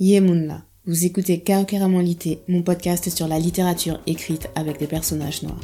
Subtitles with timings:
[0.00, 0.62] Yemunla.
[0.86, 1.42] Vous écoutez
[2.02, 5.60] Lité, mon podcast sur la littérature écrite avec des personnages noirs.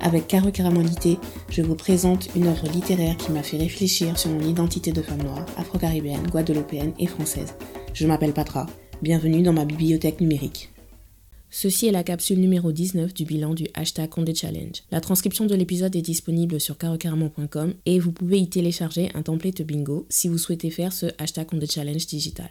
[0.00, 1.16] Avec Lité,
[1.48, 5.22] je vous présente une œuvre littéraire qui m'a fait réfléchir sur mon identité de femme
[5.22, 7.54] noire, afro-caribéenne, guadeloupéenne et française.
[7.94, 8.66] Je m'appelle Patra.
[9.00, 10.68] Bienvenue dans ma bibliothèque numérique.
[11.48, 14.82] Ceci est la capsule numéro 19 du bilan du hashtag Condé Challenge.
[14.90, 19.62] La transcription de l'épisode est disponible sur carocaramon.com et vous pouvez y télécharger un template
[19.62, 22.50] bingo si vous souhaitez faire ce hashtag Condé Challenge digital.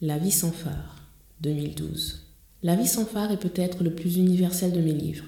[0.00, 0.96] La vie sans phare,
[1.40, 2.26] 2012.
[2.64, 5.26] La vie sans phare est peut-être le plus universel de mes livres.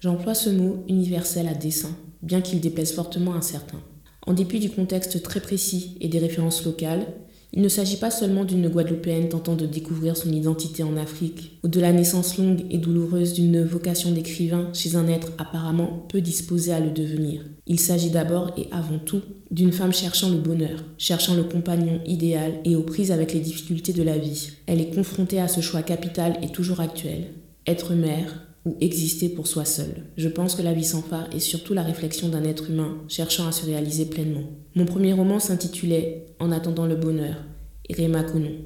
[0.00, 3.82] J'emploie ce mot universel à dessein, bien qu'il déplaise fortement à certains.
[4.26, 7.06] En dépit du contexte très précis et des références locales,
[7.52, 11.68] il ne s'agit pas seulement d'une Guadeloupéenne tentant de découvrir son identité en Afrique, ou
[11.68, 16.72] de la naissance longue et douloureuse d'une vocation d'écrivain chez un être apparemment peu disposé
[16.72, 17.42] à le devenir.
[17.66, 22.60] Il s'agit d'abord et avant tout d'une femme cherchant le bonheur, cherchant le compagnon idéal
[22.64, 24.52] et aux prises avec les difficultés de la vie.
[24.66, 27.26] Elle est confrontée à ce choix capital et toujours actuel.
[27.66, 30.06] Être mère, ou exister pour soi seul.
[30.16, 33.46] Je pense que la vie sans phare est surtout la réflexion d'un être humain cherchant
[33.46, 34.44] à se réaliser pleinement.
[34.74, 37.36] Mon premier roman s'intitulait En attendant le bonheur,
[37.88, 38.56] et Réma Conon.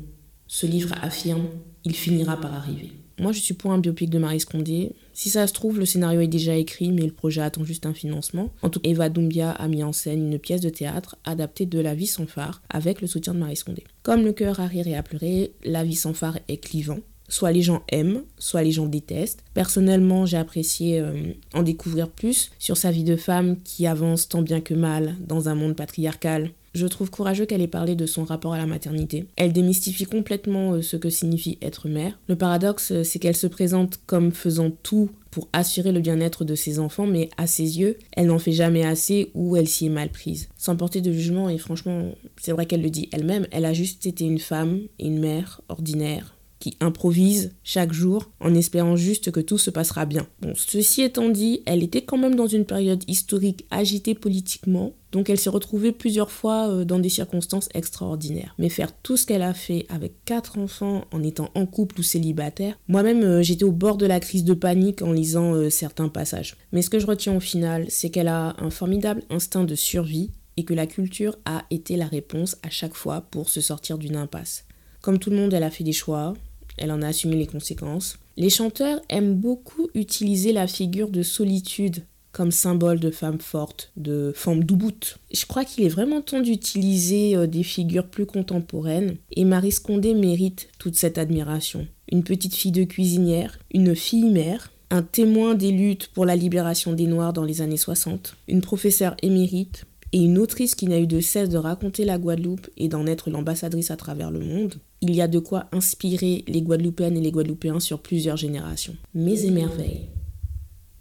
[0.47, 1.47] Ce livre affirme
[1.85, 2.93] Il finira par arriver.
[3.19, 4.93] Moi, je suis pour un biopic de Marie Scondé.
[5.13, 7.95] Si ça se trouve, le scénario est déjà écrit, mais le projet attend juste un
[7.95, 8.51] financement.
[8.63, 11.79] En tout cas, Eva Doumbia a mis en scène une pièce de théâtre adaptée de
[11.79, 13.85] La vie sans phare, avec le soutien de Marie Scondé.
[14.03, 16.99] Comme le cœur a rire et à pleurer, La vie sans phare est clivant.
[17.29, 19.45] Soit les gens aiment, soit les gens détestent.
[19.55, 24.43] Personnellement, j'ai apprécié euh, en découvrir plus sur sa vie de femme qui avance tant
[24.43, 26.51] bien que mal dans un monde patriarcal.
[26.75, 29.27] Je trouve courageux qu'elle ait parlé de son rapport à la maternité.
[29.37, 32.19] Elle démystifie complètement euh, ce que signifie être mère.
[32.27, 36.57] Le paradoxe, euh, c'est qu'elle se présente comme faisant tout pour assurer le bien-être de
[36.57, 39.91] ses enfants, mais à ses yeux, elle n'en fait jamais assez ou elle s'y est
[39.91, 40.49] mal prise.
[40.57, 44.07] Sans porter de jugement, et franchement, c'est vrai qu'elle le dit elle-même, elle a juste
[44.07, 46.34] été une femme et une mère ordinaire,
[46.65, 50.27] qui improvise chaque jour en espérant juste que tout se passera bien.
[50.41, 55.29] Bon, ceci étant dit, elle était quand même dans une période historique agitée politiquement, donc
[55.29, 58.55] elle s'est retrouvée plusieurs fois euh, dans des circonstances extraordinaires.
[58.59, 62.03] Mais faire tout ce qu'elle a fait avec quatre enfants en étant en couple ou
[62.03, 66.09] célibataire, moi-même euh, j'étais au bord de la crise de panique en lisant euh, certains
[66.09, 66.57] passages.
[66.73, 70.31] Mais ce que je retiens au final, c'est qu'elle a un formidable instinct de survie
[70.57, 74.17] et que la culture a été la réponse à chaque fois pour se sortir d'une
[74.17, 74.65] impasse.
[75.05, 76.33] Comme tout le monde, elle a fait des choix,
[76.77, 78.19] elle en a assumé les conséquences.
[78.37, 82.05] Les chanteurs aiment beaucoup utiliser la figure de solitude
[82.35, 85.19] comme symbole de femme forte, de femme douboute.
[85.33, 90.15] Je crois qu'il est vraiment temps d'utiliser euh, des figures plus contemporaines et Marie Scondé
[90.15, 91.87] mérite toute cette admiration.
[92.11, 96.93] Une petite fille de cuisinière, une fille mère, un témoin des luttes pour la libération
[96.93, 101.07] des Noirs dans les années 60, une professeure émérite et une autrice qui n'a eu
[101.07, 104.75] de cesse de raconter la Guadeloupe et d'en être l'ambassadrice à travers le monde
[105.05, 108.97] il y a de quoi inspirer les Guadeloupéennes et les Guadeloupéens sur plusieurs générations.
[109.13, 110.09] Mes émerveilles.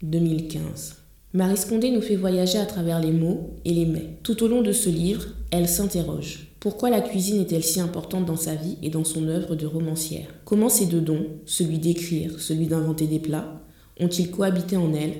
[0.02, 0.96] 2015.
[1.32, 4.18] Marie Scondé nous fait voyager à travers les mots et les mets.
[4.22, 6.54] Tout au long de ce livre, elle s'interroge.
[6.60, 10.28] Pourquoi la cuisine est-elle si importante dans sa vie et dans son œuvre de romancière?
[10.44, 13.62] Comment ces deux dons, celui d'écrire, celui d'inventer des plats,
[13.98, 15.14] ont-ils cohabité en elle,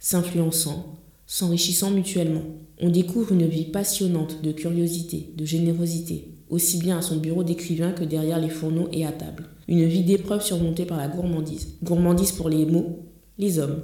[0.00, 2.42] s'influençant, s'enrichissant mutuellement?
[2.80, 7.92] On découvre une vie passionnante de curiosité, de générosité, aussi bien à son bureau d'écrivain
[7.92, 9.44] que derrière les fourneaux et à table.
[9.66, 11.76] Une vie d'épreuve surmontée par la gourmandise.
[11.82, 13.00] Gourmandise pour les mots,
[13.38, 13.82] les hommes,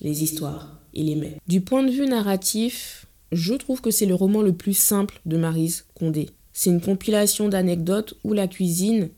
[0.00, 1.36] les histoires et les mets.
[1.46, 5.36] Du point de vue narratif, je trouve que c'est le roman le plus simple de
[5.36, 6.30] Marise Condé.
[6.52, 9.10] C'est une compilation d'anecdotes où la cuisine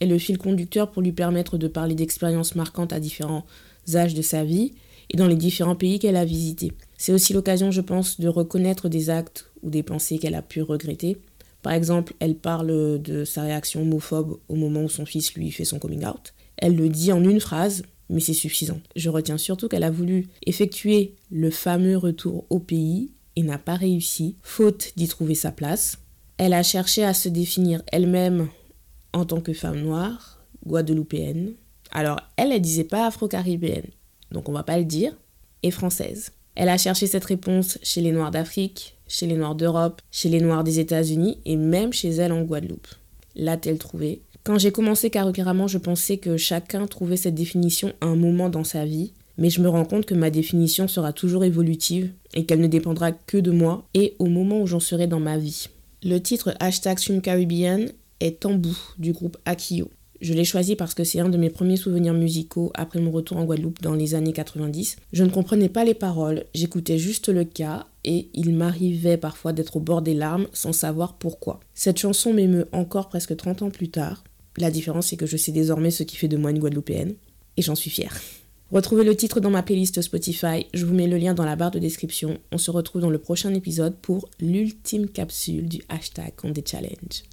[0.00, 3.46] est le fil conducteur pour lui permettre de parler d'expériences marquantes à différents
[3.94, 4.72] âges de sa vie
[5.10, 6.72] et dans les différents pays qu'elle a visités.
[6.98, 10.62] C'est aussi l'occasion, je pense, de reconnaître des actes ou des pensées qu'elle a pu
[10.62, 11.18] regretter
[11.64, 15.64] par exemple, elle parle de sa réaction homophobe au moment où son fils lui fait
[15.64, 16.34] son coming out.
[16.58, 18.80] Elle le dit en une phrase, mais c'est suffisant.
[18.96, 23.76] Je retiens surtout qu'elle a voulu effectuer le fameux retour au pays et n'a pas
[23.76, 25.96] réussi, faute d'y trouver sa place.
[26.36, 28.48] Elle a cherché à se définir elle-même
[29.14, 31.54] en tant que femme noire, guadeloupéenne.
[31.92, 33.88] Alors, elle, elle disait pas afro-caribéenne,
[34.32, 35.16] donc on va pas le dire,
[35.62, 36.30] et française.
[36.56, 40.40] Elle a cherché cette réponse chez les Noirs d'Afrique, chez les Noirs d'Europe, chez les
[40.40, 42.88] Noirs des États-Unis et même chez elle en Guadeloupe.
[43.36, 48.16] L'a-t-elle trouvé Quand j'ai commencé Carocaramment, je pensais que chacun trouvait cette définition à un
[48.16, 52.10] moment dans sa vie, mais je me rends compte que ma définition sera toujours évolutive
[52.34, 55.38] et qu'elle ne dépendra que de moi et au moment où j'en serai dans ma
[55.38, 55.68] vie.
[56.02, 57.86] Le titre hashtag Caribbean
[58.20, 59.90] est Tambou du groupe Akio.
[60.24, 63.36] Je l'ai choisi parce que c'est un de mes premiers souvenirs musicaux après mon retour
[63.36, 64.96] en Guadeloupe dans les années 90.
[65.12, 69.76] Je ne comprenais pas les paroles, j'écoutais juste le cas et il m'arrivait parfois d'être
[69.76, 71.60] au bord des larmes sans savoir pourquoi.
[71.74, 74.24] Cette chanson m'émeut encore presque 30 ans plus tard.
[74.56, 77.16] La différence c'est que je sais désormais ce qui fait de moi une Guadeloupéenne
[77.58, 78.18] et j'en suis fière.
[78.72, 81.70] Retrouvez le titre dans ma playlist Spotify, je vous mets le lien dans la barre
[81.70, 82.38] de description.
[82.50, 87.24] On se retrouve dans le prochain épisode pour l'ultime capsule du hashtag On Challenge.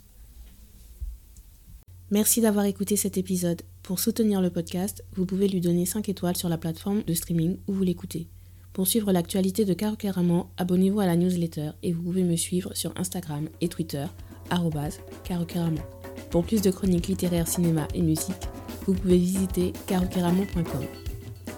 [2.12, 3.62] Merci d'avoir écouté cet épisode.
[3.84, 7.58] Pour soutenir le podcast, vous pouvez lui donner 5 étoiles sur la plateforme de streaming
[7.68, 8.28] où vous l'écoutez.
[8.74, 12.92] Pour suivre l'actualité de Carocaramon, abonnez-vous à la newsletter et vous pouvez me suivre sur
[12.98, 14.06] Instagram et Twitter,
[15.24, 15.82] carocaramon.
[16.30, 18.50] Pour plus de chroniques littéraires, cinéma et musique,
[18.86, 20.84] vous pouvez visiter carocaramon.com.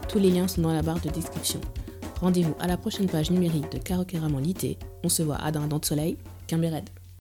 [0.08, 1.62] Tous les liens sont dans la barre de description.
[2.22, 4.78] Rendez-vous à la prochaine page numérique de Carocaramon Lité.
[5.04, 6.18] On se voit à Dindon de Soleil,
[6.52, 7.03] Red.